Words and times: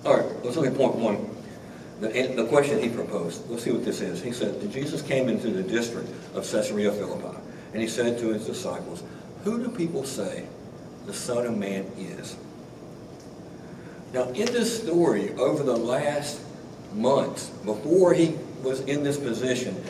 All 0.04 0.18
right, 0.18 0.44
let's 0.44 0.56
look 0.56 0.66
at 0.66 0.76
point 0.76 0.94
one. 0.94 1.28
The, 1.98 2.32
the 2.36 2.46
question 2.46 2.80
he 2.80 2.90
proposed. 2.90 3.50
Let's 3.50 3.64
see 3.64 3.72
what 3.72 3.84
this 3.84 4.00
is. 4.00 4.22
He 4.22 4.30
said, 4.30 4.70
Jesus 4.70 5.02
came 5.02 5.28
into 5.28 5.50
the 5.50 5.64
district 5.64 6.10
of 6.36 6.48
Caesarea 6.48 6.92
Philippi, 6.92 7.36
and 7.72 7.82
he 7.82 7.88
said 7.88 8.20
to 8.20 8.28
his 8.28 8.46
disciples, 8.46 9.02
Who 9.44 9.62
do 9.62 9.70
people 9.70 10.04
say 10.04 10.44
the 11.06 11.14
Son 11.14 11.46
of 11.46 11.56
Man 11.56 11.84
is? 11.96 12.36
Now, 14.12 14.28
in 14.30 14.46
this 14.46 14.82
story, 14.82 15.32
over 15.34 15.62
the 15.62 15.76
last 15.76 16.40
months, 16.94 17.48
before 17.64 18.12
he 18.12 18.36
was 18.62 18.80
in 18.80 19.04
this 19.04 19.18
position, 19.18 19.82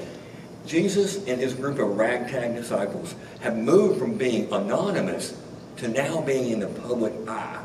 Jesus 0.66 1.27
and 1.27 1.41
his 1.41 1.55
group 1.55 1.78
of 1.78 1.96
ragtag 1.96 2.55
disciples 2.55 3.14
have 3.41 3.56
moved 3.56 3.98
from 3.98 4.18
being 4.18 4.52
anonymous 4.52 5.36
to 5.78 5.88
now 5.88 6.20
being 6.20 6.50
in 6.50 6.60
the 6.60 6.66
public 6.66 7.12
eye. 7.27 7.64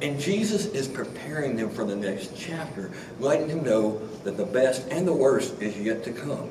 And 0.00 0.20
Jesus 0.20 0.66
is 0.66 0.86
preparing 0.86 1.56
them 1.56 1.70
for 1.70 1.84
the 1.84 1.96
next 1.96 2.36
chapter, 2.36 2.92
letting 3.18 3.48
them 3.48 3.64
know 3.64 3.98
that 4.24 4.36
the 4.36 4.44
best 4.44 4.86
and 4.90 5.06
the 5.06 5.12
worst 5.12 5.60
is 5.60 5.76
yet 5.78 6.04
to 6.04 6.12
come. 6.12 6.50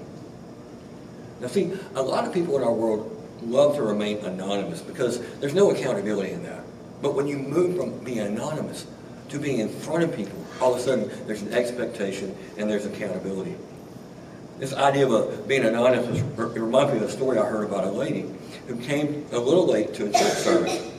Now, 1.39 1.47
see, 1.47 1.71
a 1.95 2.01
lot 2.01 2.27
of 2.27 2.33
people 2.33 2.57
in 2.57 2.63
our 2.63 2.73
world 2.73 3.14
love 3.41 3.75
to 3.75 3.81
remain 3.81 4.17
anonymous 4.19 4.81
because 4.81 5.19
there's 5.39 5.53
no 5.53 5.71
accountability 5.71 6.31
in 6.31 6.43
that. 6.43 6.63
But 7.01 7.15
when 7.15 7.27
you 7.27 7.37
move 7.37 7.77
from 7.77 7.99
being 8.03 8.19
anonymous 8.19 8.85
to 9.29 9.39
being 9.39 9.59
in 9.59 9.69
front 9.69 10.03
of 10.03 10.15
people, 10.15 10.45
all 10.61 10.73
of 10.73 10.79
a 10.79 10.83
sudden 10.83 11.11
there's 11.27 11.41
an 11.41 11.53
expectation 11.53 12.35
and 12.57 12.69
there's 12.69 12.85
accountability. 12.85 13.55
This 14.59 14.73
idea 14.73 15.07
of 15.07 15.47
being 15.47 15.65
anonymous 15.65 16.19
it 16.19 16.59
reminds 16.59 16.93
me 16.93 16.99
of 16.99 17.03
a 17.03 17.11
story 17.11 17.37
I 17.37 17.45
heard 17.45 17.65
about 17.65 17.83
a 17.83 17.91
lady 17.91 18.25
who 18.67 18.77
came 18.77 19.25
a 19.31 19.37
little 19.37 19.67
late 19.67 19.93
to 19.95 20.07
a 20.07 20.11
church 20.11 20.33
service. 20.33 20.91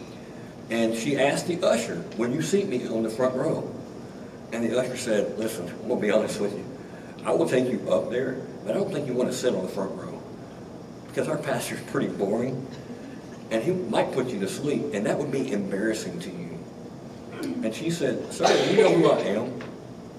And 0.69 0.95
she 0.95 1.19
asked 1.19 1.47
the 1.47 1.63
usher, 1.63 2.05
Will 2.19 2.31
you 2.31 2.43
seat 2.43 2.69
me 2.69 2.87
on 2.89 3.03
the 3.03 3.11
front 3.11 3.35
row? 3.35 3.73
And 4.53 4.65
the 4.65 4.79
usher 4.79 4.97
said, 4.97 5.39
Listen, 5.39 5.69
I'm 5.69 5.89
going 5.89 6.01
to 6.01 6.07
be 6.07 6.11
honest 6.11 6.41
with 6.41 6.53
you. 6.53 6.65
I 7.25 7.31
will 7.33 7.49
take 7.49 7.69
you 7.69 7.91
up 7.91 8.11
there, 8.11 8.35
but 8.65 8.73
I 8.73 8.79
don't 8.79 8.93
think 8.93 9.07
you 9.07 9.15
want 9.15 9.31
to 9.31 9.37
sit 9.37 9.55
on 9.55 9.63
the 9.63 9.69
front 9.69 9.93
row. 9.93 10.16
Because 11.17 11.31
our 11.31 11.39
pastor's 11.39 11.81
pretty 11.85 12.09
boring, 12.09 12.67
and 13.51 13.65
he 13.65 13.71
might 13.71 14.13
put 14.13 14.27
you 14.27 14.39
to 14.41 14.47
sleep, 14.47 14.93
and 14.93 15.07
that 15.07 15.17
would 15.17 15.33
be 15.33 15.51
embarrassing 15.51 16.21
to 16.21 16.29
you. 16.29 16.59
And 17.65 17.75
she 17.75 17.91
said, 17.91 18.31
Sir, 18.31 18.47
do 18.47 18.75
you 18.75 18.83
know 18.83 18.93
who 18.93 19.11
I 19.11 19.21
am? 19.21 19.59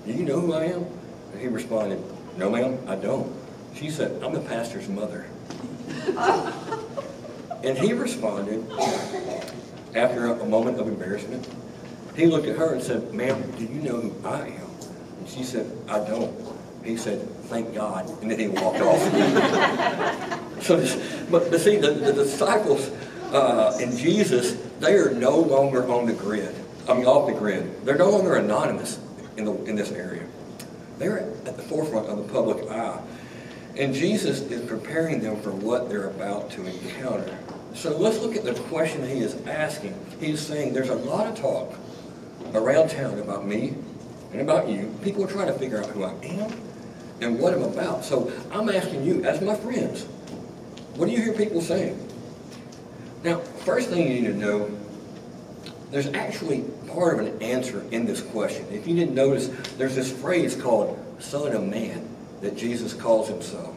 Do 0.08 0.12
you 0.12 0.24
know 0.24 0.40
who 0.40 0.54
I 0.54 0.64
am? 0.64 0.88
And 1.34 1.40
he 1.40 1.50
responded, 1.50 2.04
No, 2.36 2.50
ma'am, 2.50 2.80
I 2.88 2.96
don't. 2.96 3.32
She 3.76 3.92
said, 3.92 4.24
I'm 4.24 4.34
the 4.34 4.40
pastor's 4.40 4.90
mother. 4.90 5.28
and 7.64 7.78
he 7.78 7.94
responded, 7.94 8.68
after 9.94 10.32
a, 10.32 10.46
moment 10.46 10.80
of 10.80 10.88
embarrassment, 10.88 11.48
he 12.16 12.26
looked 12.26 12.48
at 12.48 12.58
her 12.58 12.74
and 12.74 12.82
said, 12.82 13.14
Ma'am, 13.14 13.52
do 13.52 13.66
you 13.66 13.82
know 13.82 14.02
who 14.02 14.28
I 14.28 14.48
am? 14.48 14.70
And 15.20 15.30
she 15.30 15.44
said, 15.44 15.72
I 15.88 16.00
don't. 16.00 16.36
He 16.88 16.96
said, 16.96 17.28
Thank 17.50 17.76
God. 17.76 18.10
And 18.22 18.32
then 18.32 18.40
he 18.40 18.48
walked 18.48 18.80
off. 18.80 19.02
so, 20.64 20.78
but, 21.30 21.54
see, 21.60 21.76
the, 21.76 21.92
the 21.92 22.14
disciples 22.14 22.90
uh, 23.34 23.78
and 23.82 23.98
Jesus, 23.98 24.54
they 24.80 24.94
are 24.94 25.12
no 25.12 25.38
longer 25.38 25.86
on 25.90 26.06
the 26.06 26.14
grid. 26.14 26.56
I 26.88 26.94
mean, 26.94 27.06
off 27.06 27.28
the 27.28 27.38
grid. 27.38 27.86
They're 27.86 27.98
no 27.98 28.10
longer 28.10 28.38
anonymous 28.38 29.02
in, 29.36 29.44
the, 29.44 29.54
in 29.66 29.76
this 29.76 29.92
area. 29.92 30.26
They're 30.98 31.20
at 31.46 31.58
the 31.58 31.64
forefront 31.64 32.08
of 32.08 32.26
the 32.26 32.34
public 32.34 32.70
eye. 32.72 33.02
And 33.76 33.94
Jesus 33.94 34.40
is 34.40 34.66
preparing 34.66 35.20
them 35.20 35.42
for 35.42 35.52
what 35.52 35.90
they're 35.90 36.08
about 36.08 36.50
to 36.52 36.66
encounter. 36.66 37.38
So 37.74 37.98
let's 37.98 38.20
look 38.20 38.38
at 38.38 38.46
the 38.46 38.54
question 38.54 39.06
he 39.06 39.20
is 39.20 39.36
asking. 39.46 39.94
He's 40.22 40.40
saying 40.40 40.74
there's 40.74 40.90
a 40.90 40.96
lot 40.96 41.28
of 41.28 41.36
talk 41.36 41.76
around 42.54 42.92
town 42.92 43.20
about 43.20 43.46
me 43.46 43.76
and 44.32 44.40
about 44.40 44.70
you. 44.70 44.96
People 45.04 45.26
are 45.26 45.28
trying 45.28 45.48
to 45.48 45.54
figure 45.54 45.84
out 45.84 45.88
who 45.88 46.06
I 46.06 46.14
am 46.24 46.67
and 47.22 47.40
what 47.40 47.54
I'm 47.54 47.64
about. 47.64 48.06
So 48.06 48.32
I'm 48.52 48.70
asking 48.70 49.06
you, 49.06 49.24
as 49.24 49.42
my 49.42 49.56
friends, 49.56 50.04
what 50.96 51.08
do 51.08 51.12
you 51.12 51.22
hear 51.22 51.34
people 51.34 51.62
saying? 51.62 52.04
Now, 53.24 53.40
first 53.40 53.90
thing 53.90 54.12
you 54.12 54.22
need 54.22 54.28
to 54.28 54.34
know, 54.34 54.72
there's 55.92 56.08
actually 56.08 56.64
part 56.88 57.20
of 57.20 57.28
an 57.28 57.42
answer 57.42 57.84
in 57.92 58.06
this 58.06 58.22
question. 58.22 58.66
If 58.72 58.88
you 58.88 58.96
didn't 58.96 59.16
notice, 59.16 59.48
there's 59.78 59.96
this 59.96 60.12
phrase 60.12 60.56
called 60.56 60.98
Son 61.20 61.52
of 61.54 61.64
Man 61.64 62.08
that 62.42 62.58
Jesus 62.58 62.94
calls 62.94 63.28
himself. 63.28 63.76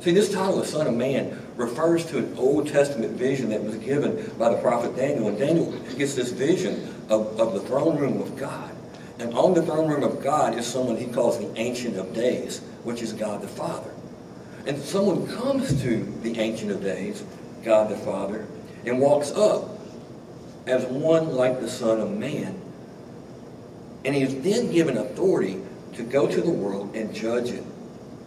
See, 0.00 0.12
this 0.12 0.32
title 0.32 0.60
of 0.60 0.66
Son 0.66 0.86
of 0.86 0.94
Man 0.94 1.38
refers 1.56 2.06
to 2.06 2.18
an 2.18 2.34
Old 2.38 2.68
Testament 2.68 3.12
vision 3.12 3.50
that 3.50 3.62
was 3.62 3.76
given 3.76 4.30
by 4.38 4.48
the 4.48 4.56
prophet 4.56 4.96
Daniel. 4.96 5.28
And 5.28 5.38
Daniel 5.38 5.72
gets 5.96 6.14
this 6.14 6.32
vision 6.32 6.94
of, 7.10 7.38
of 7.38 7.52
the 7.52 7.60
throne 7.60 7.98
room 7.98 8.20
of 8.20 8.36
God. 8.36 8.74
And 9.20 9.34
on 9.34 9.52
the 9.52 9.60
throne 9.60 9.86
room 9.86 10.02
of 10.02 10.22
God 10.24 10.56
is 10.56 10.66
someone 10.66 10.96
he 10.96 11.04
calls 11.04 11.38
the 11.38 11.52
Ancient 11.60 11.98
of 11.98 12.14
Days, 12.14 12.60
which 12.84 13.02
is 13.02 13.12
God 13.12 13.42
the 13.42 13.48
Father. 13.48 13.90
And 14.66 14.80
someone 14.80 15.26
comes 15.26 15.82
to 15.82 16.02
the 16.22 16.40
Ancient 16.40 16.70
of 16.70 16.82
Days, 16.82 17.22
God 17.62 17.90
the 17.90 17.98
Father, 17.98 18.46
and 18.86 18.98
walks 18.98 19.30
up 19.32 19.78
as 20.66 20.86
one 20.86 21.34
like 21.34 21.60
the 21.60 21.68
Son 21.68 22.00
of 22.00 22.10
Man. 22.10 22.58
And 24.06 24.14
he 24.14 24.22
is 24.22 24.40
then 24.40 24.72
given 24.72 24.96
authority 24.96 25.60
to 25.96 26.02
go 26.02 26.26
to 26.26 26.40
the 26.40 26.50
world 26.50 26.96
and 26.96 27.14
judge 27.14 27.50
it. 27.50 27.64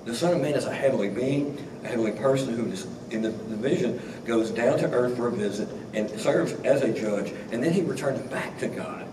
The 0.06 0.14
Son 0.14 0.36
of 0.36 0.42
Man 0.42 0.54
is 0.54 0.66
a 0.66 0.74
heavenly 0.74 1.10
being, 1.10 1.58
a 1.84 1.88
heavenly 1.88 2.12
person 2.12 2.54
who 2.56 2.72
is 2.72 2.86
in 3.10 3.24
the, 3.24 3.30
the 3.30 3.56
vision 3.56 4.00
goes 4.26 4.52
down 4.52 4.78
to 4.78 4.92
earth 4.92 5.18
for 5.18 5.30
a 5.30 5.32
visit 5.32 5.70
and 5.96 6.08
serves 6.20 6.54
as 6.66 6.84
a 6.84 6.94
judge, 6.94 7.34
and 7.52 7.64
then 7.64 7.74
he 7.74 7.82
returns 7.82 8.20
back 8.30 8.60
to 8.60 8.68
God 8.68 9.08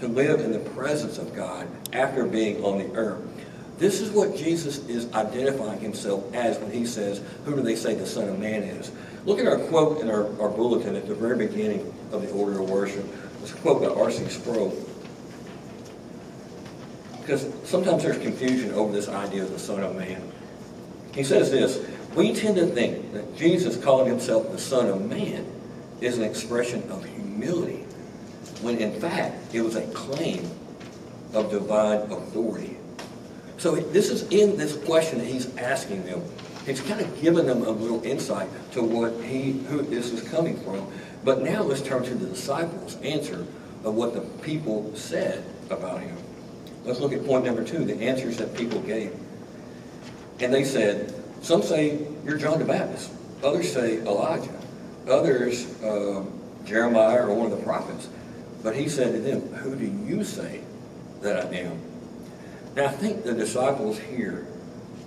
to 0.00 0.08
live 0.08 0.40
in 0.40 0.52
the 0.52 0.70
presence 0.70 1.18
of 1.18 1.34
God 1.34 1.68
after 1.92 2.24
being 2.24 2.64
on 2.64 2.78
the 2.78 2.94
earth. 2.96 3.22
This 3.78 4.00
is 4.00 4.10
what 4.10 4.36
Jesus 4.36 4.86
is 4.88 5.10
identifying 5.14 5.80
himself 5.80 6.34
as 6.34 6.58
when 6.58 6.70
he 6.70 6.84
says, 6.84 7.22
Who 7.44 7.56
do 7.56 7.62
they 7.62 7.76
say 7.76 7.94
the 7.94 8.06
Son 8.06 8.28
of 8.28 8.38
Man 8.38 8.62
is? 8.62 8.92
Look 9.24 9.38
at 9.38 9.46
our 9.46 9.58
quote 9.58 10.00
in 10.00 10.10
our, 10.10 10.26
our 10.40 10.50
bulletin 10.50 10.96
at 10.96 11.06
the 11.06 11.14
very 11.14 11.36
beginning 11.36 11.94
of 12.12 12.22
the 12.22 12.30
order 12.32 12.60
of 12.60 12.68
worship. 12.68 13.06
It's 13.42 13.52
a 13.52 13.56
quote 13.56 13.80
by 13.80 13.88
R.C. 13.88 14.28
Sproul. 14.28 14.86
Because 17.20 17.50
sometimes 17.64 18.02
there's 18.02 18.18
confusion 18.18 18.72
over 18.72 18.92
this 18.92 19.08
idea 19.08 19.44
of 19.44 19.50
the 19.50 19.58
Son 19.58 19.82
of 19.82 19.96
Man. 19.96 20.30
He 21.14 21.24
says 21.24 21.50
this 21.50 21.86
We 22.14 22.34
tend 22.34 22.56
to 22.56 22.66
think 22.66 23.12
that 23.12 23.36
Jesus 23.36 23.82
calling 23.82 24.08
himself 24.08 24.50
the 24.50 24.58
Son 24.58 24.88
of 24.88 25.08
Man 25.08 25.46
is 26.00 26.18
an 26.18 26.24
expression 26.24 26.82
of 26.90 27.04
humility, 27.04 27.84
when 28.62 28.78
in 28.78 29.00
fact 29.00 29.54
it 29.54 29.62
was 29.62 29.76
a 29.76 29.86
claim 29.88 30.48
of 31.34 31.50
divine 31.50 32.00
authority. 32.12 32.76
So 33.58 33.76
this 33.76 34.10
is 34.10 34.22
in 34.30 34.56
this 34.56 34.76
question 34.84 35.18
that 35.18 35.26
he's 35.26 35.54
asking 35.56 36.04
them. 36.04 36.22
He's 36.66 36.80
kind 36.80 37.00
of 37.00 37.20
given 37.20 37.46
them 37.46 37.62
a 37.62 37.70
little 37.70 38.02
insight 38.04 38.48
to 38.72 38.82
what 38.82 39.22
he 39.24 39.52
who 39.68 39.82
this 39.82 40.12
is 40.12 40.28
coming 40.30 40.56
from. 40.62 40.90
But 41.24 41.42
now 41.42 41.62
let's 41.62 41.82
turn 41.82 42.02
to 42.04 42.14
the 42.14 42.26
disciples' 42.26 42.96
answer 43.02 43.46
of 43.84 43.94
what 43.94 44.14
the 44.14 44.20
people 44.42 44.90
said 44.94 45.44
about 45.68 46.00
him. 46.00 46.16
Let's 46.84 47.00
look 47.00 47.12
at 47.12 47.24
point 47.26 47.44
number 47.44 47.64
two, 47.64 47.84
the 47.84 47.96
answers 47.96 48.38
that 48.38 48.56
people 48.56 48.80
gave. 48.80 49.14
And 50.40 50.52
they 50.52 50.64
said, 50.64 51.14
some 51.42 51.62
say 51.62 52.06
you're 52.24 52.38
John 52.38 52.58
the 52.58 52.64
Baptist. 52.64 53.12
Others 53.42 53.72
say 53.72 53.98
Elijah. 54.00 54.58
Others, 55.08 55.82
uh, 55.82 56.24
Jeremiah 56.64 57.26
or 57.26 57.34
one 57.34 57.50
of 57.50 57.58
the 57.58 57.64
prophets. 57.64 58.08
But 58.62 58.76
he 58.76 58.88
said 58.88 59.12
to 59.12 59.20
them, 59.20 59.40
who 59.54 59.74
do 59.74 59.86
you 59.86 60.24
say 60.24 60.60
that 61.22 61.46
I 61.46 61.56
am? 61.56 61.80
Now 62.76 62.86
I 62.86 62.88
think 62.88 63.24
the 63.24 63.32
disciples 63.32 63.98
here 63.98 64.46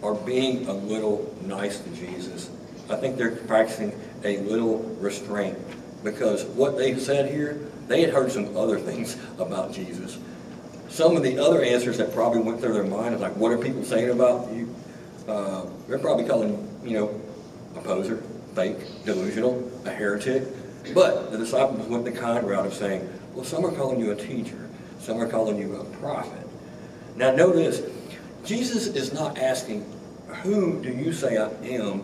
are 0.01 0.15
being 0.15 0.67
a 0.67 0.73
little 0.73 1.33
nice 1.45 1.79
to 1.79 1.89
Jesus. 1.91 2.49
I 2.89 2.95
think 2.95 3.17
they're 3.17 3.35
practicing 3.35 3.93
a 4.23 4.37
little 4.39 4.79
restraint 4.99 5.57
because 6.03 6.43
what 6.45 6.77
they 6.77 6.97
said 6.97 7.31
here, 7.31 7.59
they 7.87 8.01
had 8.01 8.13
heard 8.13 8.31
some 8.31 8.55
other 8.57 8.79
things 8.79 9.17
about 9.39 9.71
Jesus. 9.71 10.17
Some 10.89 11.15
of 11.17 11.23
the 11.23 11.39
other 11.39 11.63
answers 11.63 11.97
that 11.97 12.13
probably 12.13 12.41
went 12.41 12.59
through 12.59 12.73
their 12.73 12.83
mind 12.83 13.15
is 13.15 13.21
like, 13.21 13.35
what 13.35 13.51
are 13.51 13.57
people 13.57 13.83
saying 13.83 14.09
about 14.09 14.51
you? 14.53 14.73
Uh, 15.27 15.65
they're 15.87 15.99
probably 15.99 16.25
calling, 16.25 16.69
you 16.83 16.99
know, 16.99 17.21
a 17.75 17.81
poser, 17.81 18.17
fake, 18.53 18.77
delusional, 19.05 19.71
a 19.85 19.89
heretic. 19.89 20.43
But 20.93 21.31
the 21.31 21.37
disciples 21.37 21.87
went 21.87 22.05
the 22.05 22.11
kind 22.11 22.45
route 22.47 22.65
of 22.65 22.73
saying, 22.73 23.07
well, 23.33 23.45
some 23.45 23.65
are 23.65 23.71
calling 23.71 23.99
you 23.99 24.11
a 24.11 24.15
teacher. 24.15 24.69
Some 24.99 25.19
are 25.19 25.27
calling 25.27 25.57
you 25.57 25.75
a 25.75 25.83
prophet. 25.97 26.47
Now, 27.15 27.31
notice, 27.31 27.81
Jesus 28.43 28.87
is 28.87 29.13
not 29.13 29.37
asking, 29.37 29.85
who 30.41 30.81
do 30.81 30.89
you 30.89 31.13
say 31.13 31.37
I 31.37 31.49
am, 31.63 32.03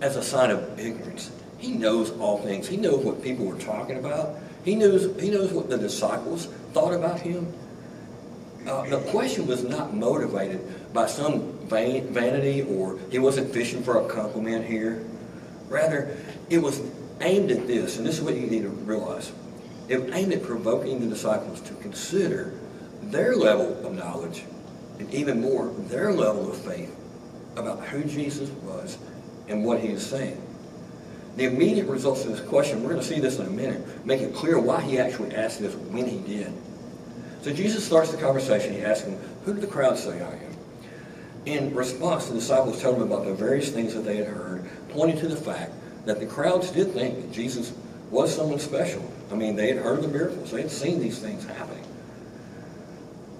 as 0.00 0.16
a 0.16 0.22
sign 0.22 0.50
of 0.50 0.78
ignorance. 0.78 1.30
He 1.58 1.72
knows 1.72 2.12
all 2.18 2.38
things. 2.38 2.68
He 2.68 2.76
knows 2.76 3.04
what 3.04 3.22
people 3.22 3.46
were 3.46 3.58
talking 3.58 3.98
about. 3.98 4.36
He 4.64 4.74
knows, 4.74 5.20
he 5.20 5.30
knows 5.30 5.52
what 5.52 5.68
the 5.68 5.78
disciples 5.78 6.46
thought 6.72 6.94
about 6.94 7.20
him. 7.20 7.52
Uh, 8.66 8.88
the 8.88 8.98
question 9.10 9.46
was 9.46 9.64
not 9.64 9.94
motivated 9.94 10.60
by 10.92 11.06
some 11.06 11.52
vain, 11.68 12.06
vanity 12.08 12.62
or 12.62 12.98
he 13.10 13.18
wasn't 13.18 13.52
fishing 13.52 13.82
for 13.82 14.04
a 14.04 14.08
compliment 14.08 14.66
here. 14.66 15.04
Rather, 15.68 16.16
it 16.50 16.58
was 16.58 16.80
aimed 17.20 17.50
at 17.50 17.66
this, 17.66 17.98
and 17.98 18.06
this 18.06 18.18
is 18.18 18.22
what 18.22 18.34
you 18.34 18.46
need 18.46 18.62
to 18.62 18.68
realize. 18.68 19.32
It 19.88 20.10
aimed 20.12 20.32
at 20.32 20.42
provoking 20.42 21.00
the 21.00 21.06
disciples 21.06 21.60
to 21.62 21.74
consider 21.74 22.52
their 23.02 23.36
level 23.36 23.86
of 23.86 23.94
knowledge 23.94 24.44
and 24.98 25.12
even 25.14 25.40
more, 25.40 25.68
their 25.88 26.12
level 26.12 26.50
of 26.50 26.56
faith 26.58 26.94
about 27.56 27.84
who 27.86 28.04
Jesus 28.04 28.50
was 28.62 28.98
and 29.48 29.64
what 29.64 29.80
he 29.80 29.88
is 29.88 30.04
saying. 30.06 30.42
The 31.36 31.44
immediate 31.44 31.86
results 31.86 32.24
of 32.24 32.32
this 32.32 32.40
question, 32.40 32.82
we're 32.82 32.90
going 32.90 33.00
to 33.00 33.06
see 33.06 33.20
this 33.20 33.38
in 33.38 33.46
a 33.46 33.50
minute, 33.50 34.04
make 34.04 34.20
it 34.20 34.34
clear 34.34 34.58
why 34.58 34.80
he 34.82 34.98
actually 34.98 35.34
asked 35.34 35.60
this 35.60 35.74
when 35.74 36.06
he 36.06 36.18
did. 36.18 36.52
So 37.42 37.52
Jesus 37.52 37.86
starts 37.86 38.10
the 38.10 38.18
conversation. 38.18 38.72
He 38.72 38.82
asks 38.82 39.04
them, 39.04 39.18
Who 39.44 39.54
do 39.54 39.60
the 39.60 39.66
crowd 39.66 39.96
say 39.96 40.20
I 40.20 40.32
am? 40.32 40.56
In 41.46 41.74
response, 41.74 42.26
the 42.26 42.34
disciples 42.34 42.80
tell 42.80 42.94
him 42.94 43.02
about 43.02 43.24
the 43.24 43.32
various 43.32 43.70
things 43.70 43.94
that 43.94 44.00
they 44.00 44.16
had 44.16 44.26
heard, 44.26 44.68
pointing 44.90 45.18
to 45.20 45.28
the 45.28 45.36
fact 45.36 45.72
that 46.08 46.20
the 46.20 46.26
crowds 46.26 46.70
did 46.70 46.90
think 46.92 47.16
that 47.16 47.32
Jesus 47.32 47.74
was 48.10 48.34
someone 48.34 48.58
special. 48.58 49.04
I 49.30 49.34
mean, 49.34 49.56
they 49.56 49.68
had 49.68 49.76
heard 49.76 50.02
the 50.02 50.08
miracles, 50.08 50.50
they 50.50 50.62
had 50.62 50.70
seen 50.70 51.00
these 51.00 51.18
things 51.18 51.44
happening. 51.44 51.84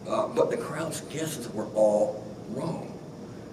Uh, 0.07 0.27
but 0.29 0.51
the 0.51 0.59
crowd's 0.59 1.01
guesses 1.01 1.49
were 1.55 1.65
all 1.69 2.23
wrong. 2.51 2.93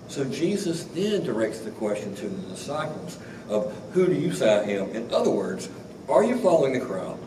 So 0.09 0.25
Jesus 0.25 0.83
then 0.83 1.23
directs 1.23 1.59
the 1.59 1.71
question 1.71 2.13
to 2.17 2.27
the 2.27 2.49
disciples 2.49 3.17
of 3.47 3.73
who 3.93 4.05
do 4.05 4.15
you 4.15 4.33
say 4.33 4.53
I 4.53 4.63
am? 4.81 4.89
In 4.89 5.13
other 5.13 5.31
words, 5.31 5.69
are 6.09 6.25
you 6.25 6.37
following 6.39 6.73
the 6.77 6.85
crowd? 6.85 7.17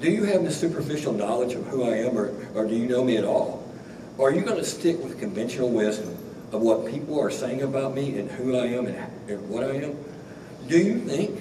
Do 0.00 0.10
you 0.10 0.24
have 0.24 0.42
the 0.42 0.50
superficial 0.50 1.12
knowledge 1.12 1.52
of 1.52 1.66
who 1.66 1.82
I 1.82 1.96
am, 1.98 2.16
or, 2.16 2.34
or 2.54 2.66
do 2.66 2.74
you 2.74 2.88
know 2.88 3.04
me 3.04 3.18
at 3.18 3.24
all? 3.24 3.62
Are 4.18 4.32
you 4.32 4.40
going 4.40 4.56
to 4.56 4.64
stick 4.64 4.98
with 5.04 5.20
conventional 5.20 5.68
wisdom 5.68 6.16
of 6.50 6.62
what 6.62 6.86
people 6.86 7.20
are 7.20 7.30
saying 7.30 7.60
about 7.60 7.94
me 7.94 8.18
and 8.18 8.30
who 8.30 8.56
I 8.56 8.68
am 8.68 8.86
and, 8.86 8.96
and 9.28 9.50
what 9.50 9.64
I 9.64 9.82
am? 9.82 9.98
Do 10.70 10.78
you 10.78 11.00
think 11.00 11.40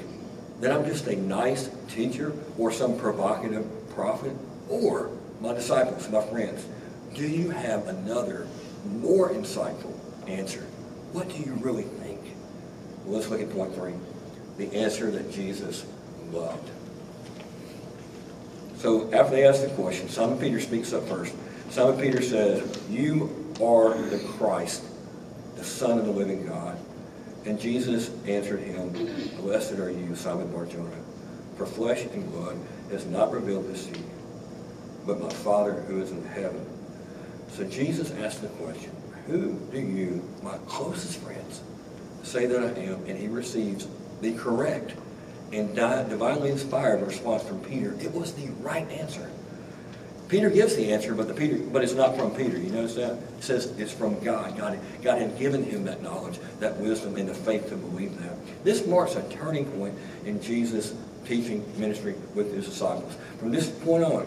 that 0.60 0.72
I'm 0.72 0.86
just 0.86 1.06
a 1.06 1.16
nice 1.16 1.70
teacher 1.88 2.34
or 2.58 2.72
some 2.72 2.98
provocative 2.98 3.64
prophet? 3.94 4.36
Or, 4.68 5.12
my 5.40 5.54
disciples, 5.54 6.10
my 6.10 6.26
friends, 6.26 6.66
do 7.14 7.28
you 7.28 7.52
have 7.52 7.88
another, 7.88 8.48
more 8.86 9.30
insightful 9.30 9.94
answer? 10.28 10.62
What 11.14 11.30
do 11.30 11.38
you 11.44 11.54
really 11.62 11.84
think? 11.84 12.20
Well, 13.06 13.20
let's 13.20 13.30
look 13.30 13.40
at 13.40 13.52
point 13.52 13.76
three. 13.76 13.94
The 14.58 14.76
answer 14.76 15.12
that 15.12 15.31
Jesus 15.31 15.86
loved. 16.31 16.68
So 18.78 19.14
after 19.14 19.36
they 19.36 19.48
ask 19.48 19.62
the 19.62 19.70
question, 19.76 20.10
Simon 20.10 20.40
Peter 20.40 20.60
speaks 20.60 20.92
up 20.92 21.08
first. 21.08 21.36
Simon 21.70 22.00
Peter 22.02 22.24
says, 22.24 22.81
You 22.90 23.54
are 23.62 23.96
the 23.96 24.18
Christ, 24.40 24.86
the 25.56 25.64
Son 25.64 26.00
of 26.00 26.06
the 26.06 26.12
living 26.12 26.48
God. 26.48 26.80
And 27.46 27.60
Jesus 27.60 28.12
answered 28.26 28.60
him, 28.60 28.92
Blessed 29.38 29.74
are 29.80 29.90
you, 29.90 30.16
Simon 30.16 30.52
Barjona, 30.52 30.96
for 31.58 31.66
flesh 31.66 32.04
and 32.14 32.32
blood 32.32 32.58
has 32.92 33.06
not 33.06 33.32
revealed 33.32 33.68
this 33.68 33.86
to 33.86 33.98
you, 33.98 34.06
but 35.06 35.22
my 35.22 35.30
Father 35.30 35.74
who 35.74 36.02
is 36.02 36.12
in 36.12 36.24
heaven. 36.26 36.66
So 37.52 37.64
Jesus 37.64 38.12
asked 38.12 38.42
the 38.42 38.48
question, 38.50 38.92
Who 39.28 39.54
do 39.72 39.80
you, 39.80 40.24
my 40.44 40.58
closest 40.68 41.20
friends, 41.20 41.62
say 42.24 42.46
that 42.46 42.64
I 42.64 42.80
am? 42.82 43.06
And 43.06 43.18
he 43.18 43.28
receives 43.28 43.88
the 44.22 44.34
correct 44.34 44.94
and 45.52 45.76
divinely 45.76 46.52
inspired 46.52 47.02
response 47.02 47.44
from 47.44 47.60
Peter. 47.62 47.96
It 48.00 48.14
was 48.14 48.34
the 48.34 48.50
right 48.62 48.90
answer. 48.92 49.32
Peter 50.30 50.52
gives 50.52 50.76
the 50.76 50.94
answer, 50.94 51.16
but 51.16 51.28
the 51.28 51.34
Peter, 51.34 51.58
but 51.58 51.84
it's 51.84 51.96
not 51.96 52.16
from 52.16 52.30
Peter. 52.36 52.58
You 52.58 52.70
notice 52.70 52.94
that? 52.96 53.14
It 53.14 53.44
says 53.44 53.66
it's 53.80 53.92
from 53.92 54.20
God. 54.24 54.56
God, 54.56 54.80
God 55.02 55.20
had 55.20 55.38
given 55.40 55.64
him 55.64 55.84
that 55.86 56.04
knowledge, 56.04 56.40
that 56.60 56.78
wisdom, 56.78 57.16
and 57.16 57.28
the 57.28 57.34
faith 57.34 57.68
to 57.70 57.76
believe 57.76 58.16
that. 58.22 58.38
This 58.64 58.86
marks 58.86 59.16
a 59.16 59.28
turning 59.30 59.66
point 59.66 59.96
in 60.26 60.40
Jesus' 60.40 60.94
teaching 61.26 61.66
ministry 61.80 62.14
with 62.36 62.54
his 62.54 62.66
disciples. 62.66 63.18
From 63.40 63.52
this 63.52 63.70
point 63.70 64.04
on, 64.04 64.24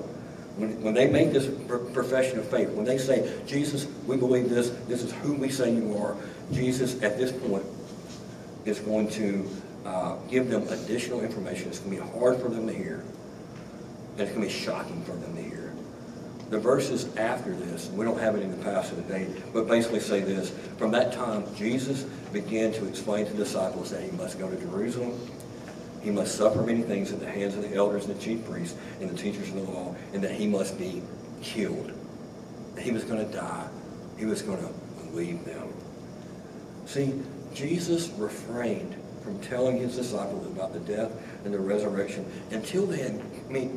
when, 0.57 0.83
when 0.83 0.93
they 0.93 1.09
make 1.09 1.33
this 1.33 1.47
profession 1.93 2.41
of 2.41 2.49
faith, 2.49 2.69
when 2.71 2.85
they 2.85 2.99
say, 2.99 3.41
Jesus, 3.47 3.87
we 4.07 4.17
believe 4.17 4.51
this, 4.51 4.71
this 4.89 5.03
is 5.03 5.13
who 5.13 5.35
we 5.35 5.51
say 5.51 5.73
you 5.73 5.97
are, 5.97 6.17
Jesus 6.53 7.01
at 7.03 7.17
this 7.17 7.31
point 7.31 7.65
is 8.65 8.81
going 8.81 9.09
to 9.11 9.49
uh, 9.87 10.17
give 10.29 10.49
them 10.49 10.67
additional 10.69 11.21
information. 11.21 11.69
It's 11.69 11.79
going 11.79 11.97
to 11.97 12.03
be 12.03 12.11
hard 12.19 12.41
for 12.41 12.49
them 12.49 12.67
to 12.67 12.73
hear. 12.73 13.05
And 14.13 14.21
it's 14.21 14.33
going 14.33 14.43
to 14.43 14.53
be 14.53 14.53
shocking 14.53 15.03
for 15.05 15.13
them 15.13 15.35
to 15.37 15.43
hear. 15.43 15.72
The 16.53 16.59
verses 16.59 17.09
after 17.17 17.55
this, 17.55 17.89
we 17.95 18.05
don't 18.05 18.21
have 18.21 18.35
it 18.35 18.43
in 18.43 18.51
the 18.51 18.63
passage 18.63 18.97
today, 18.97 19.27
but 19.55 19.67
basically 19.67 20.01
say 20.01 20.21
this. 20.21 20.51
From 20.77 20.91
that 20.91 21.11
time, 21.11 21.47
Jesus 21.57 22.03
began 22.31 22.75
to 22.75 22.87
explain 22.87 23.25
to 23.25 23.33
the 23.33 23.43
disciples 23.43 23.91
that 23.91 24.03
he 24.03 24.11
must 24.11 24.39
go 24.39 24.51
to 24.51 24.57
Jerusalem, 24.57 25.19
he 26.03 26.11
must 26.11 26.35
suffer 26.35 26.61
many 26.61 26.83
things 26.83 27.11
at 27.11 27.21
the 27.21 27.31
hands 27.31 27.55
of 27.55 27.63
the 27.63 27.75
elders 27.75 28.05
and 28.05 28.15
the 28.15 28.23
chief 28.23 28.45
priests 28.45 28.77
and 29.01 29.09
the 29.09 29.17
teachers 29.17 29.49
of 29.49 29.55
the 29.55 29.63
law, 29.63 29.97
and 30.13 30.23
that 30.23 30.33
he 30.33 30.47
must 30.47 30.79
be 30.79 31.01
killed. 31.41 31.91
He 32.79 32.91
was 32.91 33.03
going 33.05 33.27
to 33.27 33.33
die. 33.33 33.67
He 34.19 34.27
was 34.27 34.43
going 34.43 34.59
to 34.59 35.17
leave 35.17 35.47
them. 35.47 35.73
See, 36.85 37.19
Jesus 37.55 38.11
refrained 38.19 38.95
from 39.25 39.41
telling 39.41 39.79
his 39.79 39.97
disciples 39.97 40.47
about 40.49 40.75
the 40.75 40.81
death 40.81 41.13
and 41.47 41.55
the 41.55 41.59
resurrection 41.59 42.31
until 42.51 42.85
they 42.85 42.99
had 42.99 43.23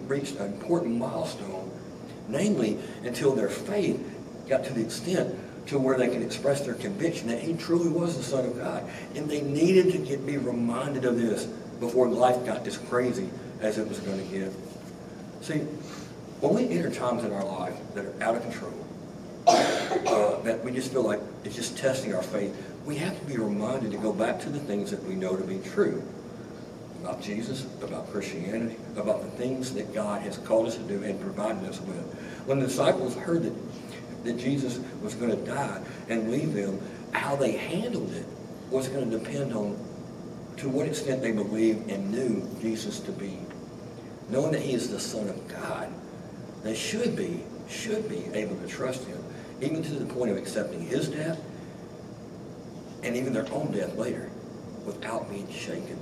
reached 0.09 0.35
an 0.35 0.51
important 0.51 0.97
milestone, 0.97 1.71
namely 2.27 2.79
until 3.03 3.35
their 3.35 3.49
faith 3.49 3.99
got 4.47 4.63
to 4.65 4.73
the 4.73 4.81
extent 4.81 5.35
to 5.67 5.79
where 5.79 5.97
they 5.97 6.07
could 6.07 6.21
express 6.21 6.61
their 6.61 6.75
conviction 6.75 7.27
that 7.27 7.39
he 7.39 7.53
truly 7.53 7.89
was 7.89 8.17
the 8.17 8.23
Son 8.23 8.45
of 8.45 8.57
God. 8.57 8.83
And 9.15 9.29
they 9.29 9.41
needed 9.41 9.91
to 9.93 9.97
get 9.97 10.25
be 10.25 10.37
reminded 10.37 11.05
of 11.05 11.17
this 11.17 11.45
before 11.79 12.07
life 12.07 12.45
got 12.45 12.65
as 12.67 12.77
crazy 12.77 13.29
as 13.61 13.77
it 13.77 13.87
was 13.87 13.99
going 13.99 14.19
to 14.19 14.37
get. 14.37 14.51
See, 15.41 15.59
when 16.41 16.53
we 16.53 16.69
enter 16.69 16.91
times 16.91 17.23
in 17.23 17.31
our 17.31 17.45
life 17.45 17.75
that 17.95 18.05
are 18.05 18.23
out 18.23 18.35
of 18.35 18.43
control, 18.43 18.73
uh, 19.47 20.41
that 20.41 20.63
we 20.63 20.71
just 20.71 20.91
feel 20.91 21.03
like 21.03 21.19
it's 21.43 21.55
just 21.55 21.77
testing 21.77 22.13
our 22.13 22.23
faith, 22.23 22.55
we 22.85 22.95
have 22.97 23.19
to 23.19 23.25
be 23.25 23.37
reminded 23.37 23.91
to 23.91 23.97
go 23.97 24.13
back 24.13 24.39
to 24.41 24.49
the 24.49 24.59
things 24.59 24.91
that 24.91 25.03
we 25.03 25.15
know 25.15 25.35
to 25.35 25.43
be 25.43 25.57
true 25.69 26.03
about 27.05 27.21
Jesus, 27.21 27.67
about 27.83 28.11
Christianity, 28.11 28.77
about 28.97 29.21
the 29.21 29.29
things 29.37 29.75
that 29.75 29.93
God 29.93 30.23
has 30.23 30.39
called 30.39 30.65
us 30.65 30.75
to 30.77 30.83
do 30.83 31.03
and 31.03 31.21
provided 31.21 31.63
us 31.69 31.79
with. 31.81 32.01
When 32.47 32.59
the 32.59 32.65
disciples 32.65 33.15
heard 33.15 33.43
that, 33.43 33.53
that 34.23 34.39
Jesus 34.39 34.79
was 35.03 35.13
going 35.13 35.29
to 35.29 35.45
die 35.45 35.83
and 36.09 36.31
leave 36.31 36.53
them, 36.53 36.81
how 37.11 37.35
they 37.35 37.51
handled 37.51 38.11
it 38.11 38.25
was 38.71 38.87
going 38.87 39.07
to 39.07 39.19
depend 39.19 39.53
on 39.53 39.77
to 40.57 40.67
what 40.67 40.87
extent 40.87 41.21
they 41.21 41.31
believed 41.31 41.91
and 41.91 42.11
knew 42.11 42.49
Jesus 42.59 42.99
to 43.01 43.11
be. 43.11 43.37
Knowing 44.29 44.53
that 44.53 44.61
he 44.61 44.73
is 44.73 44.89
the 44.89 44.99
Son 44.99 45.29
of 45.29 45.47
God, 45.47 45.93
they 46.63 46.73
should 46.73 47.15
be, 47.15 47.43
should 47.69 48.09
be 48.09 48.25
able 48.33 48.55
to 48.55 48.67
trust 48.67 49.05
him, 49.05 49.23
even 49.61 49.83
to 49.83 49.93
the 49.93 50.11
point 50.11 50.31
of 50.31 50.37
accepting 50.37 50.81
his 50.81 51.09
death 51.09 51.39
and 53.03 53.15
even 53.15 53.31
their 53.31 53.45
own 53.53 53.71
death 53.71 53.95
later 53.95 54.31
without 54.87 55.29
being 55.29 55.47
shaken. 55.51 55.99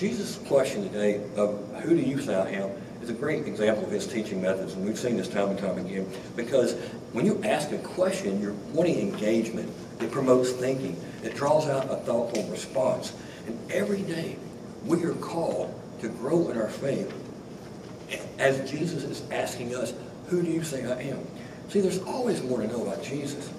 Jesus' 0.00 0.38
question 0.48 0.82
today 0.82 1.20
of 1.36 1.62
who 1.82 1.94
do 1.94 2.00
you 2.00 2.22
say 2.22 2.34
I 2.34 2.48
am 2.52 2.70
is 3.02 3.10
a 3.10 3.12
great 3.12 3.46
example 3.46 3.84
of 3.84 3.90
his 3.90 4.06
teaching 4.06 4.40
methods, 4.40 4.72
and 4.72 4.86
we've 4.86 4.98
seen 4.98 5.18
this 5.18 5.28
time 5.28 5.50
and 5.50 5.58
time 5.58 5.76
again, 5.76 6.10
because 6.36 6.72
when 7.12 7.26
you 7.26 7.38
ask 7.44 7.70
a 7.72 7.78
question, 7.80 8.40
you're 8.40 8.54
wanting 8.72 8.98
engagement. 8.98 9.70
It 10.00 10.10
promotes 10.10 10.52
thinking. 10.52 10.98
It 11.22 11.34
draws 11.34 11.68
out 11.68 11.90
a 11.90 11.96
thoughtful 11.96 12.42
response. 12.44 13.12
And 13.46 13.58
every 13.70 14.00
day, 14.00 14.36
we 14.86 15.04
are 15.04 15.12
called 15.16 15.78
to 16.00 16.08
grow 16.08 16.48
in 16.48 16.56
our 16.56 16.70
faith 16.70 17.12
as 18.38 18.70
Jesus 18.70 19.04
is 19.04 19.30
asking 19.30 19.74
us, 19.74 19.92
who 20.28 20.42
do 20.42 20.50
you 20.50 20.62
say 20.62 20.90
I 20.90 21.10
am? 21.10 21.26
See, 21.68 21.82
there's 21.82 22.00
always 22.04 22.42
more 22.42 22.62
to 22.62 22.66
know 22.68 22.86
about 22.86 23.02
Jesus. 23.02 23.50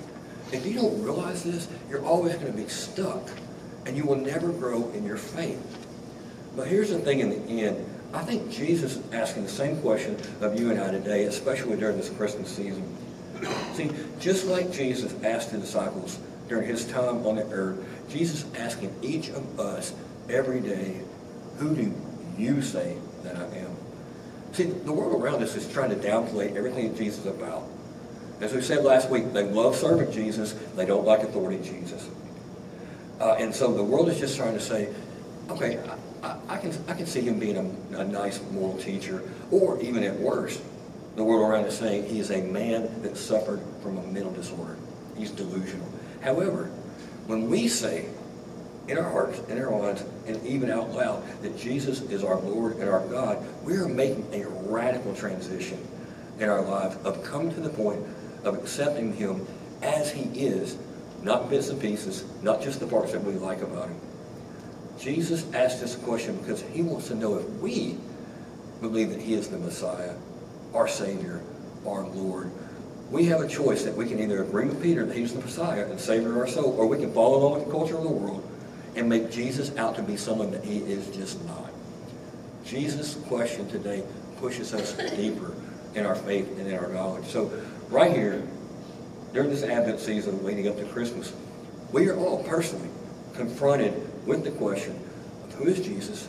If 0.51 0.65
you 0.65 0.73
don't 0.73 1.03
realize 1.03 1.43
this, 1.43 1.67
you're 1.87 2.03
always 2.03 2.33
going 2.33 2.51
to 2.51 2.57
be 2.57 2.67
stuck, 2.67 3.29
and 3.85 3.95
you 3.95 4.05
will 4.05 4.15
never 4.15 4.51
grow 4.51 4.89
in 4.95 5.05
your 5.05 5.17
faith. 5.17 5.77
But 6.55 6.67
here's 6.67 6.89
the 6.89 6.99
thing 6.99 7.19
in 7.19 7.29
the 7.29 7.63
end. 7.63 7.85
I 8.13 8.23
think 8.23 8.51
Jesus 8.51 8.97
is 8.97 9.13
asking 9.13 9.43
the 9.43 9.49
same 9.49 9.77
question 9.81 10.17
of 10.41 10.59
you 10.59 10.69
and 10.69 10.79
I 10.79 10.91
today, 10.91 11.23
especially 11.25 11.77
during 11.77 11.97
this 11.97 12.09
Christmas 12.09 12.49
season. 12.49 12.83
See, 13.73 13.89
just 14.19 14.45
like 14.45 14.71
Jesus 14.71 15.13
asked 15.23 15.51
the 15.51 15.57
disciples 15.57 16.19
during 16.49 16.67
his 16.67 16.85
time 16.85 17.25
on 17.25 17.37
the 17.37 17.49
earth, 17.51 17.79
Jesus 18.09 18.43
is 18.43 18.55
asking 18.55 18.93
each 19.01 19.29
of 19.29 19.59
us 19.59 19.93
every 20.29 20.59
day, 20.59 21.01
who 21.57 21.73
do 21.73 21.93
you 22.37 22.61
say 22.61 22.97
that 23.23 23.37
I 23.37 23.45
am? 23.57 23.75
See, 24.51 24.65
the 24.65 24.91
world 24.91 25.21
around 25.21 25.41
us 25.41 25.55
is 25.55 25.71
trying 25.71 25.91
to 25.91 25.95
downplay 25.95 26.55
everything 26.55 26.91
that 26.91 26.97
Jesus 26.97 27.19
is 27.19 27.27
about. 27.27 27.63
As 28.41 28.53
we 28.53 28.61
said 28.61 28.83
last 28.83 29.09
week, 29.09 29.31
they 29.31 29.43
love 29.43 29.75
serving 29.75 30.11
Jesus, 30.11 30.53
they 30.75 30.85
don't 30.85 31.05
like 31.05 31.21
authority 31.21 31.63
Jesus. 31.63 32.09
Uh, 33.21 33.35
and 33.39 33.53
so 33.55 33.73
the 33.73 33.83
world 33.83 34.09
is 34.09 34.19
just 34.19 34.35
trying 34.35 34.53
to 34.53 34.59
say, 34.59 34.89
okay, 35.49 35.79
I, 36.23 36.37
I 36.47 36.57
can, 36.57 36.73
I 36.87 36.93
can 36.93 37.05
see 37.05 37.21
him 37.21 37.39
being 37.39 37.57
a, 37.57 37.99
a 37.99 38.03
nice 38.03 38.41
moral 38.51 38.77
teacher, 38.77 39.23
or 39.49 39.81
even 39.81 40.03
at 40.03 40.17
worst, 40.19 40.61
the 41.15 41.23
world 41.23 41.49
around 41.49 41.65
is 41.65 41.77
saying 41.77 42.07
he 42.07 42.19
is 42.19 42.31
a 42.31 42.41
man 42.41 43.01
that 43.01 43.17
suffered 43.17 43.61
from 43.81 43.97
a 43.97 44.03
mental 44.03 44.31
disorder. 44.31 44.77
He's 45.17 45.31
delusional. 45.31 45.87
However, 46.21 46.65
when 47.27 47.49
we 47.49 47.67
say 47.67 48.05
in 48.87 48.97
our 48.97 49.09
hearts, 49.09 49.39
in 49.49 49.61
our 49.61 49.71
minds, 49.71 50.03
and 50.27 50.43
even 50.45 50.69
out 50.69 50.91
loud 50.91 51.23
that 51.41 51.57
Jesus 51.57 52.01
is 52.03 52.23
our 52.23 52.39
Lord 52.39 52.77
and 52.77 52.89
our 52.89 53.05
God, 53.07 53.45
we 53.63 53.75
are 53.75 53.87
making 53.87 54.27
a 54.33 54.47
radical 54.47 55.13
transition 55.15 55.85
in 56.39 56.49
our 56.49 56.61
lives 56.61 56.97
of 57.05 57.23
coming 57.23 57.53
to 57.53 57.59
the 57.59 57.69
point 57.69 58.01
of 58.43 58.57
accepting 58.57 59.13
him 59.13 59.45
as 59.81 60.11
he 60.11 60.23
is, 60.39 60.77
not 61.23 61.49
bits 61.49 61.69
and 61.69 61.79
pieces, 61.79 62.25
not 62.41 62.61
just 62.61 62.79
the 62.79 62.87
parts 62.87 63.11
that 63.11 63.23
we 63.23 63.33
like 63.33 63.61
about 63.61 63.89
him. 63.89 63.99
Jesus 65.01 65.51
asked 65.53 65.81
this 65.81 65.95
question 65.95 66.37
because 66.37 66.61
he 66.61 66.83
wants 66.83 67.07
to 67.07 67.15
know 67.15 67.35
if 67.35 67.45
we 67.53 67.97
believe 68.81 69.09
that 69.09 69.19
he 69.19 69.33
is 69.33 69.47
the 69.47 69.57
Messiah, 69.57 70.13
our 70.75 70.87
Savior, 70.87 71.41
our 71.87 72.03
Lord. 72.03 72.51
We 73.09 73.25
have 73.25 73.41
a 73.41 73.47
choice 73.47 73.83
that 73.83 73.95
we 73.95 74.07
can 74.07 74.19
either 74.19 74.43
agree 74.43 74.67
with 74.67 74.81
Peter 74.81 75.03
that 75.05 75.17
he's 75.17 75.33
the 75.33 75.41
Messiah 75.41 75.87
and 75.89 75.99
Savior 75.99 76.29
of 76.29 76.37
our 76.37 76.47
soul, 76.47 76.75
or 76.77 76.85
we 76.85 76.97
can 76.97 77.11
follow 77.13 77.39
along 77.39 77.53
with 77.55 77.65
the 77.65 77.71
culture 77.71 77.97
of 77.97 78.03
the 78.03 78.09
world 78.09 78.47
and 78.95 79.09
make 79.09 79.31
Jesus 79.31 79.75
out 79.75 79.95
to 79.95 80.03
be 80.03 80.15
someone 80.15 80.51
that 80.51 80.63
he 80.63 80.77
is 80.77 81.07
just 81.07 81.43
not. 81.45 81.71
Jesus' 82.63 83.15
question 83.27 83.67
today 83.69 84.03
pushes 84.39 84.71
us 84.71 84.93
deeper 85.15 85.55
in 85.95 86.05
our 86.05 86.15
faith 86.15 86.47
and 86.59 86.67
in 86.67 86.77
our 86.77 86.89
knowledge. 86.89 87.25
So 87.25 87.51
right 87.89 88.11
here, 88.11 88.47
during 89.33 89.49
this 89.49 89.63
Advent 89.63 89.99
season 89.99 90.43
leading 90.45 90.67
up 90.67 90.77
to 90.77 90.85
Christmas, 90.85 91.33
we 91.91 92.07
are 92.07 92.17
all 92.17 92.43
personally 92.43 92.89
confronted 93.33 94.10
with 94.25 94.43
the 94.43 94.51
question 94.51 94.95
of 95.43 95.53
who 95.53 95.65
is 95.65 95.79
Jesus 95.79 96.27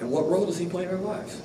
and 0.00 0.10
what 0.10 0.28
role 0.28 0.46
does 0.46 0.58
he 0.58 0.66
play 0.66 0.84
in 0.84 0.88
our 0.88 0.96
lives? 0.96 1.40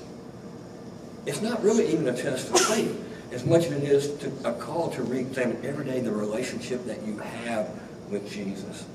It's 1.25 1.41
not 1.41 1.61
really 1.63 1.91
even 1.91 2.07
a 2.07 2.15
test 2.15 2.49
of 2.49 2.59
faith 2.59 3.01
as 3.31 3.45
much 3.45 3.65
as 3.65 3.71
it 3.71 3.83
is 3.83 4.13
to, 4.19 4.31
a 4.49 4.53
call 4.53 4.89
to 4.91 5.01
re-examine 5.03 5.65
every 5.65 5.85
day 5.85 5.99
the 5.99 6.11
relationship 6.11 6.85
that 6.85 7.03
you 7.03 7.17
have 7.17 7.69
with 8.09 8.29
Jesus. 8.31 8.85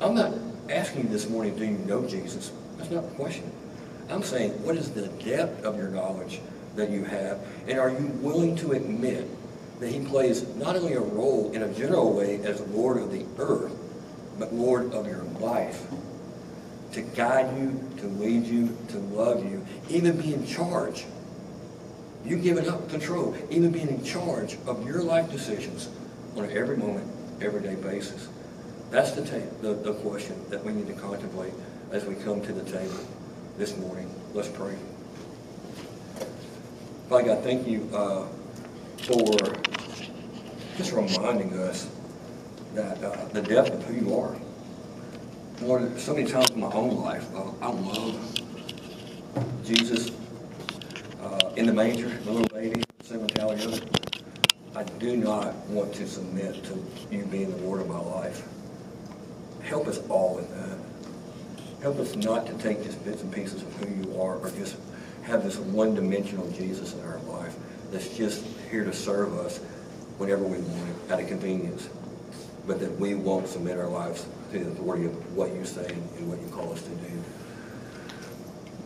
I'm 0.00 0.14
not 0.14 0.34
asking 0.68 1.04
you 1.04 1.08
this 1.08 1.28
morning, 1.28 1.56
do 1.56 1.64
you 1.64 1.78
know 1.78 2.06
Jesus? 2.06 2.52
That's 2.76 2.90
not 2.90 3.08
the 3.08 3.14
question. 3.14 3.50
I'm 4.10 4.22
saying, 4.22 4.50
what 4.64 4.76
is 4.76 4.90
the 4.90 5.06
depth 5.08 5.64
of 5.64 5.76
your 5.76 5.88
knowledge 5.88 6.40
that 6.76 6.90
you 6.90 7.04
have? 7.04 7.38
And 7.68 7.78
are 7.78 7.90
you 7.90 8.06
willing 8.20 8.56
to 8.56 8.72
admit 8.72 9.28
that 9.80 9.88
he 9.88 10.04
plays 10.04 10.46
not 10.56 10.76
only 10.76 10.94
a 10.94 11.00
role 11.00 11.52
in 11.52 11.62
a 11.62 11.72
general 11.72 12.12
way 12.12 12.40
as 12.42 12.60
Lord 12.68 12.98
of 12.98 13.10
the 13.10 13.24
earth, 13.38 13.72
but 14.42 14.52
Lord 14.52 14.92
of 14.92 15.06
your 15.06 15.22
life? 15.38 15.86
To 16.94 17.00
guide 17.00 17.56
you, 17.56 17.80
to 17.98 18.06
lead 18.08 18.44
you, 18.44 18.76
to 18.88 18.98
love 18.98 19.44
you, 19.44 19.64
even 19.88 20.20
be 20.20 20.34
in 20.34 20.44
charge. 20.44 21.04
You 22.24 22.38
giving 22.38 22.68
up 22.68 22.90
control, 22.90 23.36
even 23.50 23.70
being 23.70 23.86
in 23.86 24.02
charge 24.02 24.58
of 24.66 24.84
your 24.84 25.00
life 25.00 25.30
decisions 25.30 25.88
on 26.36 26.50
every 26.50 26.76
moment, 26.76 27.08
everyday 27.40 27.76
basis. 27.76 28.28
That's 28.90 29.12
the, 29.12 29.22
the, 29.60 29.74
the 29.74 29.94
question 29.94 30.34
that 30.50 30.64
we 30.64 30.72
need 30.72 30.88
to 30.88 30.94
contemplate 30.94 31.52
as 31.92 32.04
we 32.04 32.16
come 32.16 32.42
to 32.42 32.52
the 32.52 32.64
table 32.64 32.98
this 33.58 33.76
morning. 33.78 34.12
Let's 34.34 34.48
pray. 34.48 34.74
Father 37.08 37.24
God, 37.26 37.44
thank 37.44 37.68
you 37.68 37.88
uh, 37.94 38.26
for 38.96 39.54
just 40.76 40.90
reminding 40.92 41.56
us 41.58 41.88
that 42.74 43.02
uh, 43.02 43.24
the 43.32 43.42
depth 43.42 43.70
of 43.70 43.84
who 43.84 43.94
you 43.94 44.18
are. 44.18 44.36
Lord, 45.60 45.98
so 46.00 46.14
many 46.14 46.28
times 46.28 46.50
in 46.50 46.60
my 46.60 46.72
own 46.72 46.96
life, 46.96 47.26
uh, 47.34 47.50
I 47.60 47.68
love 47.68 48.40
Jesus 49.64 50.10
uh, 51.22 51.52
in 51.56 51.66
the 51.66 51.72
manger, 51.72 52.08
the 52.08 52.32
little 52.32 52.48
baby, 52.48 52.82
seven 53.02 53.26
Italian. 53.26 53.80
I 54.74 54.84
do 54.84 55.16
not 55.16 55.54
want 55.66 55.94
to 55.94 56.06
submit 56.08 56.64
to 56.64 56.84
you 57.10 57.24
being 57.26 57.50
the 57.50 57.62
Lord 57.62 57.80
of 57.82 57.88
my 57.88 58.00
life. 58.00 58.42
Help 59.62 59.86
us 59.86 60.00
all 60.08 60.38
in 60.38 60.48
that. 60.50 60.78
Help 61.82 61.98
us 61.98 62.16
not 62.16 62.46
to 62.46 62.54
take 62.54 62.82
just 62.82 63.04
bits 63.04 63.22
and 63.22 63.32
pieces 63.32 63.62
of 63.62 63.72
who 63.76 64.10
you 64.10 64.20
are 64.20 64.38
or 64.38 64.50
just 64.50 64.76
have 65.24 65.44
this 65.44 65.58
one-dimensional 65.58 66.50
Jesus 66.52 66.94
in 66.94 67.00
our 67.00 67.18
life 67.20 67.54
that's 67.90 68.08
just 68.16 68.44
here 68.70 68.84
to 68.84 68.92
serve 68.92 69.34
us 69.38 69.58
whenever 70.18 70.42
we 70.42 70.58
want 70.58 70.88
it, 70.88 71.12
out 71.12 71.20
of 71.20 71.28
convenience, 71.28 71.88
but 72.66 72.80
that 72.80 72.98
we 72.98 73.14
won't 73.14 73.48
submit 73.48 73.78
our 73.78 73.88
lives 73.88 74.26
to 74.52 74.58
the 74.58 74.70
authority 74.70 75.06
of 75.06 75.36
what 75.36 75.52
you 75.54 75.64
say 75.64 75.86
and 75.86 76.28
what 76.28 76.40
you 76.40 76.48
call 76.48 76.72
us 76.72 76.82
to 76.82 76.90
do. 76.90 77.22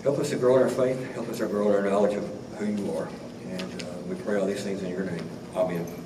Help 0.03 0.19
us 0.19 0.31
to 0.31 0.37
grow 0.37 0.57
in 0.57 0.63
our 0.63 0.69
faith. 0.69 1.13
Help 1.15 1.29
us 1.29 1.39
to 1.39 1.47
grow 1.47 1.69
in 1.69 1.75
our 1.85 1.91
knowledge 1.91 2.15
of 2.15 2.25
who 2.59 2.67
you 2.67 2.97
are. 2.97 3.09
And 3.49 3.83
uh, 3.83 3.87
we 4.09 4.15
pray 4.17 4.39
all 4.39 4.47
these 4.47 4.63
things 4.63 4.83
in 4.83 4.91
your 4.91 5.05
name. 5.05 5.29
Amen. 5.55 6.06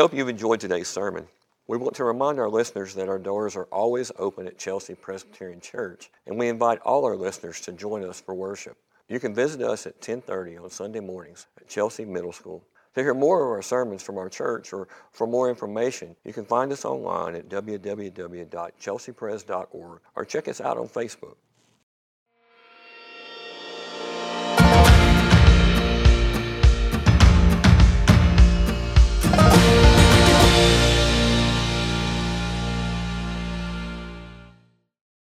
Hope 0.00 0.14
you've 0.14 0.30
enjoyed 0.30 0.58
today's 0.58 0.88
sermon. 0.88 1.28
We 1.66 1.76
want 1.76 1.94
to 1.96 2.04
remind 2.04 2.38
our 2.38 2.48
listeners 2.48 2.94
that 2.94 3.10
our 3.10 3.18
doors 3.18 3.54
are 3.54 3.64
always 3.64 4.10
open 4.18 4.46
at 4.46 4.56
Chelsea 4.56 4.94
Presbyterian 4.94 5.60
Church, 5.60 6.10
and 6.26 6.38
we 6.38 6.48
invite 6.48 6.78
all 6.86 7.04
our 7.04 7.16
listeners 7.16 7.60
to 7.60 7.72
join 7.72 8.02
us 8.04 8.18
for 8.18 8.34
worship. 8.34 8.78
You 9.10 9.20
can 9.20 9.34
visit 9.34 9.60
us 9.60 9.86
at 9.86 10.00
10:30 10.00 10.56
on 10.56 10.70
Sunday 10.70 11.00
mornings 11.00 11.48
at 11.60 11.68
Chelsea 11.68 12.06
Middle 12.06 12.32
School. 12.32 12.64
To 12.94 13.02
hear 13.02 13.12
more 13.12 13.44
of 13.44 13.50
our 13.50 13.60
sermons 13.60 14.02
from 14.02 14.16
our 14.16 14.30
church 14.30 14.72
or 14.72 14.88
for 15.12 15.26
more 15.26 15.50
information, 15.50 16.16
you 16.24 16.32
can 16.32 16.46
find 16.46 16.72
us 16.72 16.86
online 16.86 17.34
at 17.34 17.50
www.chelseapres.org 17.50 20.00
or 20.16 20.24
check 20.24 20.48
us 20.48 20.62
out 20.62 20.78
on 20.78 20.88
Facebook. 20.88 21.36